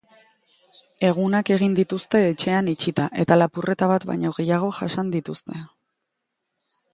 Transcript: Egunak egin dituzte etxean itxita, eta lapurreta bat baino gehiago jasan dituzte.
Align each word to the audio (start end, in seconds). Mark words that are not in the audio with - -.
Egunak 1.09 1.51
egin 1.55 1.75
dituzte 1.79 2.21
etxean 2.29 2.71
itxita, 2.73 3.05
eta 3.25 3.37
lapurreta 3.37 3.91
bat 3.93 4.07
baino 4.13 4.33
gehiago 4.39 4.71
jasan 4.79 5.13
dituzte. 5.19 5.61